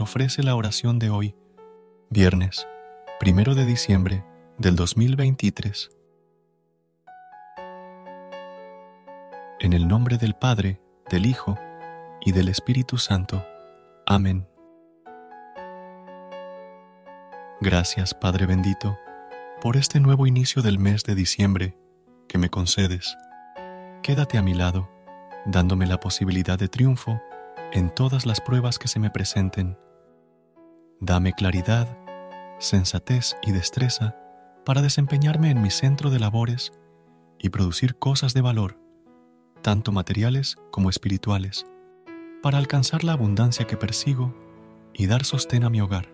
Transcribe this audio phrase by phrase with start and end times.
[0.00, 1.34] Ofrece la oración de hoy,
[2.10, 2.66] viernes,
[3.18, 4.24] primero de diciembre
[4.58, 5.90] del 2023.
[9.60, 11.58] En el nombre del Padre, del Hijo
[12.20, 13.44] y del Espíritu Santo.
[14.06, 14.46] Amén.
[17.60, 18.98] Gracias, Padre bendito,
[19.60, 21.76] por este nuevo inicio del mes de diciembre
[22.28, 23.16] que me concedes.
[24.02, 24.88] Quédate a mi lado,
[25.46, 27.20] dándome la posibilidad de triunfo
[27.72, 29.78] en todas las pruebas que se me presenten.
[31.00, 31.88] Dame claridad,
[32.58, 34.16] sensatez y destreza
[34.64, 36.72] para desempeñarme en mi centro de labores
[37.38, 38.78] y producir cosas de valor,
[39.62, 41.66] tanto materiales como espirituales,
[42.42, 44.34] para alcanzar la abundancia que persigo
[44.92, 46.08] y dar sostén a mi hogar.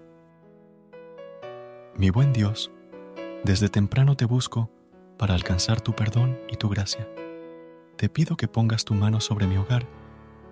[1.97, 2.71] Mi buen Dios,
[3.43, 4.71] desde temprano te busco
[5.19, 7.09] para alcanzar tu perdón y tu gracia.
[7.97, 9.98] Te pido que pongas tu mano sobre mi hogar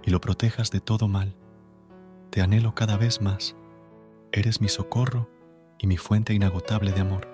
[0.06, 1.34] y lo protejas de todo mal.
[2.30, 3.56] Te anhelo cada vez más.
[4.32, 5.28] Eres mi socorro
[5.78, 7.28] y mi fuente inagotable de amor.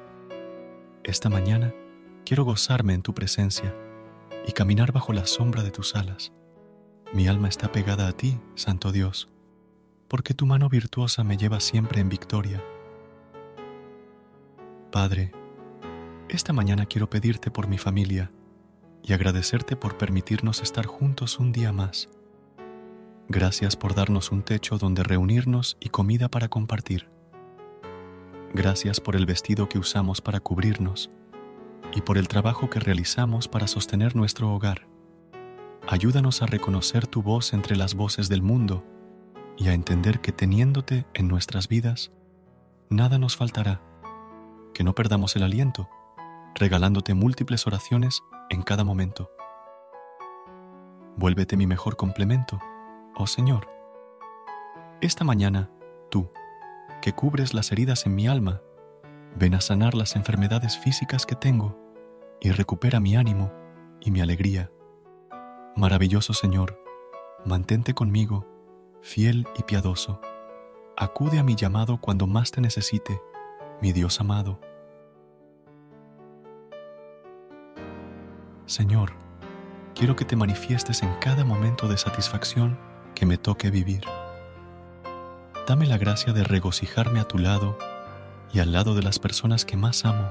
[1.05, 1.75] Esta mañana
[2.25, 3.77] quiero gozarme en tu presencia
[4.47, 6.33] y caminar bajo la sombra de tus alas.
[7.13, 9.29] Mi alma está pegada a ti, Santo Dios,
[10.09, 12.65] porque tu mano virtuosa me lleva siempre en victoria.
[14.91, 15.33] Padre,
[16.31, 18.31] esta mañana quiero pedirte por mi familia
[19.03, 22.09] y agradecerte por permitirnos estar juntos un día más.
[23.29, 27.09] Gracias por darnos un techo donde reunirnos y comida para compartir.
[28.55, 31.11] Gracias por el vestido que usamos para cubrirnos
[31.95, 34.87] y por el trabajo que realizamos para sostener nuestro hogar.
[35.89, 38.85] Ayúdanos a reconocer tu voz entre las voces del mundo
[39.57, 42.13] y a entender que teniéndote en nuestras vidas,
[42.91, 43.81] nada nos faltará
[44.73, 45.89] que no perdamos el aliento,
[46.55, 49.31] regalándote múltiples oraciones en cada momento.
[51.17, 52.61] Vuélvete mi mejor complemento,
[53.17, 53.69] oh Señor.
[55.01, 55.71] Esta mañana,
[56.11, 56.31] tú,
[57.01, 58.63] que cubres las heridas en mi alma,
[59.37, 61.79] ven a sanar las enfermedades físicas que tengo
[62.41, 63.53] y recupera mi ánimo
[64.01, 64.71] y mi alegría.
[65.77, 66.79] Maravilloso Señor,
[67.45, 68.47] mantente conmigo,
[69.01, 70.21] fiel y piadoso.
[70.97, 73.21] Acude a mi llamado cuando más te necesite
[73.81, 74.61] mi Dios amado.
[78.67, 79.13] Señor,
[79.95, 82.79] quiero que te manifiestes en cada momento de satisfacción
[83.15, 84.05] que me toque vivir.
[85.67, 87.79] Dame la gracia de regocijarme a tu lado
[88.53, 90.29] y al lado de las personas que más amo.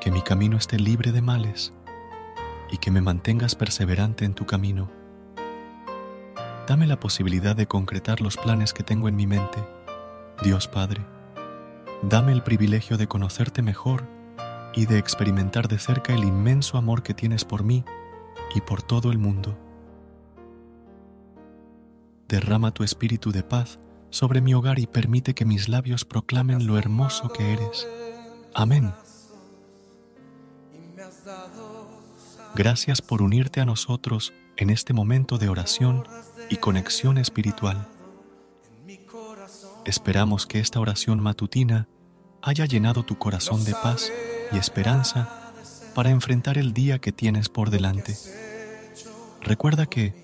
[0.00, 1.72] Que mi camino esté libre de males
[2.70, 4.90] y que me mantengas perseverante en tu camino.
[6.66, 9.58] Dame la posibilidad de concretar los planes que tengo en mi mente,
[10.42, 11.04] Dios Padre
[12.08, 14.04] Dame el privilegio de conocerte mejor
[14.74, 17.82] y de experimentar de cerca el inmenso amor que tienes por mí
[18.54, 19.56] y por todo el mundo.
[22.28, 23.78] Derrama tu espíritu de paz
[24.10, 27.86] sobre mi hogar y permite que mis labios proclamen lo hermoso que eres.
[28.54, 28.92] Amén.
[32.54, 36.04] Gracias por unirte a nosotros en este momento de oración
[36.48, 37.88] y conexión espiritual.
[39.84, 41.88] Esperamos que esta oración matutina
[42.40, 44.12] haya llenado tu corazón de paz
[44.52, 45.52] y esperanza
[45.94, 48.16] para enfrentar el día que tienes por delante.
[49.40, 50.23] Recuerda que,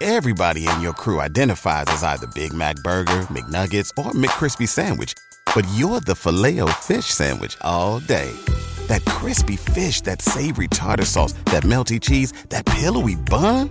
[0.00, 5.14] Everybody in your crew identifies as either Big Mac Burger, McNuggets, or McCrispy Sandwich.
[5.54, 8.30] But you're the filet fish Sandwich all day.
[8.88, 13.70] That crispy fish, that savory tartar sauce, that melty cheese, that pillowy bun.